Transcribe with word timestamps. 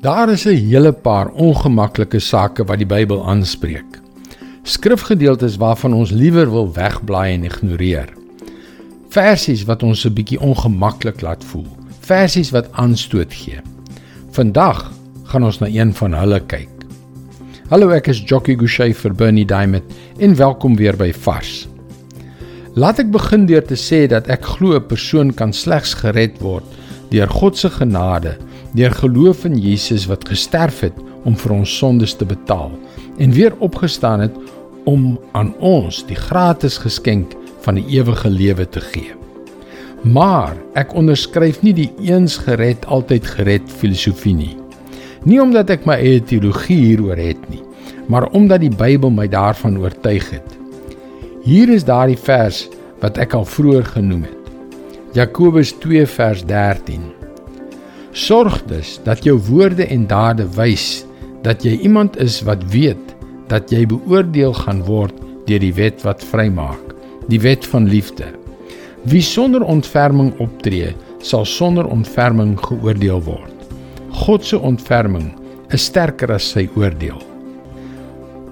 Daar 0.00 0.30
is 0.30 0.44
'n 0.46 0.54
hele 0.54 0.92
paar 0.92 1.28
ongemaklike 1.28 2.18
sake 2.18 2.64
wat 2.64 2.78
die 2.78 2.86
Bybel 2.86 3.26
aanspreek. 3.26 4.00
Skrifgedeeltes 4.62 5.56
waarvan 5.56 5.92
ons 5.92 6.10
liewer 6.10 6.50
wil 6.50 6.72
wegblaai 6.72 7.34
en 7.34 7.44
ignoreer. 7.44 8.08
Versies 9.08 9.64
wat 9.64 9.82
ons 9.82 10.04
'n 10.04 10.12
bietjie 10.12 10.40
ongemaklik 10.40 11.20
laat 11.20 11.44
voel. 11.44 11.66
Versies 12.00 12.50
wat 12.50 12.72
aanstoot 12.72 13.34
gee. 13.34 13.60
Vandag 14.30 14.92
gaan 15.22 15.44
ons 15.44 15.58
na 15.58 15.66
een 15.66 15.94
van 15.94 16.12
hulle 16.12 16.40
kyk. 16.40 16.68
Hallo, 17.68 17.88
ek 17.88 18.06
is 18.06 18.22
Jockey 18.24 18.54
Gouchee 18.54 18.94
vir 18.94 19.14
Bernie 19.14 19.46
Diamond 19.46 19.84
en 20.18 20.36
welkom 20.36 20.76
weer 20.76 20.96
by 20.96 21.12
Vars. 21.12 21.68
Laat 22.74 22.98
ek 22.98 23.10
begin 23.10 23.46
deur 23.46 23.64
te 23.64 23.76
sê 23.76 24.06
dat 24.06 24.28
ek 24.28 24.44
glo 24.44 24.76
'n 24.76 24.86
persoon 24.86 25.34
kan 25.34 25.52
slegs 25.52 25.94
gered 25.94 26.38
word 26.40 26.64
deur 27.10 27.28
God 27.28 27.56
se 27.56 27.70
genade 27.70 28.36
deur 28.76 28.92
geloof 28.92 29.44
in 29.48 29.56
Jesus 29.58 30.06
wat 30.10 30.28
gesterf 30.28 30.80
het 30.80 30.96
om 31.24 31.36
vir 31.36 31.54
ons 31.60 31.76
sondes 31.78 32.14
te 32.16 32.26
betaal 32.28 32.72
en 33.18 33.34
weer 33.34 33.56
opgestaan 33.64 34.20
het 34.20 34.34
om 34.88 35.18
aan 35.32 35.52
ons 35.58 36.04
die 36.08 36.16
gratis 36.16 36.78
geskenk 36.80 37.34
van 37.66 37.78
die 37.80 37.86
ewige 37.98 38.30
lewe 38.30 38.68
te 38.68 38.80
gee. 38.80 39.14
Maar 40.06 40.54
ek 40.78 40.94
onderskryf 40.96 41.60
nie 41.66 41.74
die 41.74 41.90
eens 42.06 42.38
gered 42.46 42.86
altyd 42.86 43.26
gered 43.26 43.72
filosofie 43.80 44.34
nie. 44.36 44.54
Nie 45.26 45.40
omdat 45.42 45.72
ek 45.74 45.88
my 45.88 45.98
eie 45.98 46.22
teologie 46.22 46.78
hieroor 46.78 47.18
het 47.18 47.42
nie, 47.50 47.62
maar 48.08 48.28
omdat 48.30 48.62
die 48.62 48.72
Bybel 48.72 49.10
my 49.10 49.26
daarvan 49.28 49.80
oortuig 49.82 50.30
het. 50.30 50.56
Hier 51.44 51.68
is 51.72 51.86
daardie 51.88 52.18
vers 52.18 52.66
wat 53.02 53.18
ek 53.18 53.34
al 53.34 53.46
vroeër 53.48 53.86
genoem 53.98 54.24
het. 54.28 54.34
Jakobus 55.18 55.74
2 55.82 56.06
vers 56.06 56.44
13. 56.46 57.17
Sorg 58.12 58.62
dus 58.66 58.96
dat 59.04 59.24
jou 59.24 59.36
woorde 59.48 59.84
en 59.86 60.06
dade 60.08 60.46
wys 60.56 61.04
dat 61.42 61.62
jy 61.64 61.76
iemand 61.84 62.16
is 62.16 62.40
wat 62.46 62.64
weet 62.72 63.14
dat 63.48 63.70
jy 63.72 63.84
beoordeel 63.88 64.54
gaan 64.56 64.82
word 64.84 65.14
deur 65.48 65.60
die 65.62 65.74
wet 65.76 66.02
wat 66.04 66.24
vrymaak, 66.24 66.94
die 67.28 67.40
wet 67.40 67.66
van 67.66 67.88
liefde. 67.88 68.26
Wie 69.08 69.22
sonder 69.22 69.64
ontferming 69.64 70.34
optree, 70.42 70.92
sal 71.24 71.46
sonder 71.48 71.86
ontferming 71.88 72.56
geoordeel 72.60 73.22
word. 73.24 73.54
God 74.24 74.44
se 74.44 74.58
ontferming 74.58 75.30
is 75.72 75.88
sterker 75.88 76.32
as 76.34 76.50
sy 76.54 76.66
oordeel. 76.76 77.20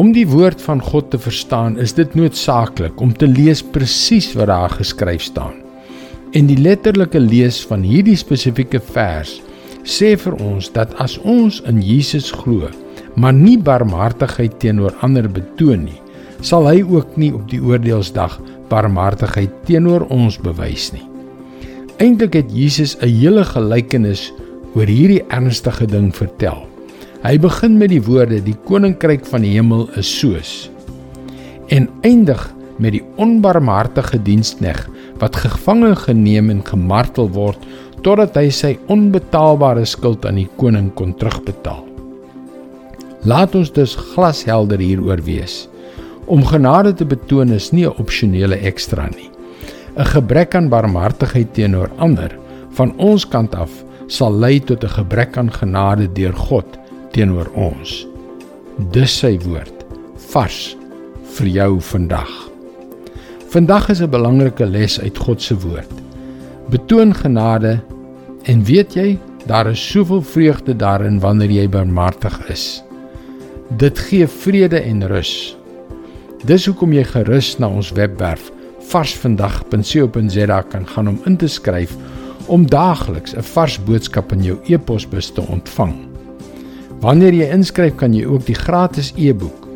Om 0.00 0.14
die 0.16 0.26
woord 0.26 0.62
van 0.64 0.80
God 0.80 1.10
te 1.12 1.18
verstaan, 1.20 1.76
is 1.78 1.92
dit 1.92 2.14
noodsaaklik 2.16 3.00
om 3.02 3.12
te 3.12 3.28
lees 3.28 3.62
presies 3.62 4.30
wat 4.38 4.48
daar 4.48 4.72
geskryf 4.78 5.26
staan. 5.26 5.58
En 6.30 6.46
die 6.46 6.58
letterlike 6.62 7.18
lees 7.18 7.58
van 7.66 7.82
hierdie 7.82 8.18
spesifieke 8.18 8.78
vers 8.92 9.40
sê 9.82 10.12
vir 10.20 10.36
ons 10.44 10.68
dat 10.70 10.92
as 11.02 11.16
ons 11.26 11.58
in 11.66 11.80
Jesus 11.82 12.28
glo, 12.30 12.68
maar 13.18 13.34
nie 13.34 13.56
barmhartigheid 13.58 14.54
teenoor 14.62 14.94
ander 15.02 15.26
betoon 15.26 15.88
nie, 15.88 15.98
sal 16.46 16.68
hy 16.70 16.84
ook 16.84 17.16
nie 17.18 17.32
op 17.34 17.48
die 17.50 17.58
oordeelsdag 17.58 18.36
barmhartigheid 18.70 19.50
teenoor 19.66 20.06
ons 20.14 20.38
bewys 20.38 20.92
nie. 20.94 21.02
Eintlik 21.98 22.38
het 22.38 22.52
Jesus 22.54 22.96
'n 23.02 23.10
hele 23.10 23.44
gelykenis 23.44 24.30
oor 24.74 24.86
hierdie 24.86 25.24
ernstige 25.28 25.86
ding 25.86 26.14
vertel. 26.14 26.66
Hy 27.24 27.38
begin 27.38 27.78
met 27.78 27.90
die 27.90 28.02
woorde: 28.02 28.40
"Die 28.40 28.56
koninkryk 28.64 29.26
van 29.26 29.42
die 29.42 29.58
hemel 29.58 29.88
is 29.96 30.06
soos" 30.06 30.70
en 31.70 31.88
eindig 32.02 32.54
met 32.78 32.92
die 32.92 33.02
onbarmhartige 33.16 34.18
dienskneg 34.22 34.88
wat 35.20 35.36
gevange 35.36 35.94
geneem 35.96 36.50
en 36.50 36.62
gemartel 36.64 37.28
word 37.36 37.58
totdat 38.04 38.36
hy 38.36 38.48
sy 38.50 38.72
onbetaalbare 38.88 39.84
skuld 39.84 40.24
aan 40.26 40.40
die 40.40 40.48
koning 40.60 40.88
kon 40.96 41.12
terugbetaal. 41.20 41.84
Laat 43.28 43.54
ons 43.54 43.72
dus 43.76 43.96
glashelder 44.14 44.80
hieroor 44.80 45.20
wees. 45.26 45.66
Om 46.30 46.46
genade 46.46 46.94
te 46.96 47.04
betoon 47.04 47.52
is 47.52 47.72
nie 47.72 47.86
'n 47.86 47.98
opsionele 48.00 48.56
ekstra 48.56 49.08
nie. 49.08 49.30
'n 49.96 50.04
Gebrek 50.04 50.54
aan 50.54 50.68
barmhartigheid 50.68 51.54
teenoor 51.54 51.90
ander 51.98 52.32
van 52.78 52.94
ons 52.98 53.28
kant 53.28 53.54
af 53.54 53.70
sal 54.06 54.32
lei 54.32 54.60
tot 54.60 54.84
'n 54.84 54.94
gebrek 54.98 55.36
aan 55.36 55.50
genade 55.52 56.12
deur 56.12 56.32
God 56.32 56.78
teenoor 57.12 57.50
ons. 57.54 58.06
Dis 58.90 59.18
sy 59.18 59.38
woord 59.38 59.84
vars 60.32 60.76
vir 61.36 61.46
jou 61.46 61.80
vandag. 61.80 62.49
Vandag 63.50 63.88
is 63.88 64.00
'n 64.00 64.10
belangrike 64.10 64.66
les 64.66 65.00
uit 65.00 65.18
God 65.18 65.42
se 65.42 65.58
woord. 65.58 65.92
Betoon 66.68 67.14
genade 67.14 67.80
en 68.42 68.64
weet 68.64 68.94
jy, 68.94 69.18
daar 69.46 69.66
is 69.66 69.90
soveel 69.90 70.22
vreugde 70.22 70.76
daarin 70.76 71.20
wanneer 71.20 71.50
jy 71.50 71.68
barmhartig 71.68 72.48
is. 72.48 72.84
Dit 73.76 73.98
gee 73.98 74.26
vrede 74.26 74.80
en 74.80 75.06
rus. 75.06 75.56
Dis 76.44 76.66
hoekom 76.66 76.92
jy 76.92 77.04
gerus 77.04 77.58
na 77.58 77.68
ons 77.68 77.90
webwerf 77.92 78.52
varsvandag.co.za 78.78 80.62
kan 80.62 80.86
gaan 80.86 81.08
om 81.08 81.20
in 81.24 81.36
te 81.36 81.48
skryf 81.48 81.96
om 82.46 82.70
daagliks 82.70 83.34
'n 83.34 83.42
vars 83.42 83.84
boodskap 83.84 84.32
in 84.32 84.42
jou 84.42 84.58
e-posbus 84.66 85.30
te 85.30 85.40
ontvang. 85.40 85.94
Wanneer 87.00 87.32
jy 87.32 87.50
inskryf, 87.50 87.94
kan 87.94 88.14
jy 88.14 88.24
ook 88.24 88.46
die 88.46 88.54
gratis 88.54 89.12
e-boek 89.16 89.66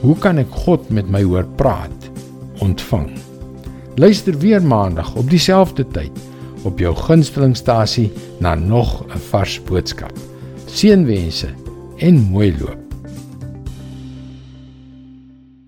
Hoe 0.00 0.16
kan 0.18 0.38
ek 0.38 0.50
God 0.50 0.90
met 0.90 1.08
my 1.10 1.22
hoor 1.22 1.46
praat 1.56 2.05
ontvang. 2.58 3.10
Luister 3.94 4.38
weer 4.38 4.62
maandag 4.62 5.14
op 5.14 5.30
dieselfde 5.30 5.86
tyd 5.88 6.12
op 6.62 6.78
jou 6.78 6.96
gunstelingstasie 6.96 8.12
na 8.38 8.54
nog 8.54 9.04
'n 9.06 9.18
vars 9.18 9.62
boodskap. 9.62 10.12
Seënwense 10.66 11.48
en 11.96 12.14
mooi 12.14 12.56
loop. 12.58 12.85